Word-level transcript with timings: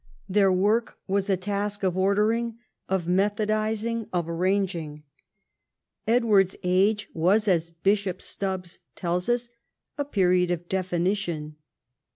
Their 0.27 0.51
work 0.51 0.97
was 1.07 1.29
a 1.29 1.37
task 1.37 1.83
of 1.83 1.95
ordering, 1.95 2.57
of 2.89 3.03
methodising, 3.05 4.09
of 4.11 4.27
arranging. 4.27 5.03
Edward's 6.07 6.55
age 6.63 7.07
was, 7.13 7.47
as 7.47 7.69
Bishop 7.69 8.19
Stubbs 8.19 8.79
tells 8.95 9.29
us, 9.29 9.49
a 9.99 10.05
period 10.05 10.49
of 10.49 10.67
definition. 10.67 11.55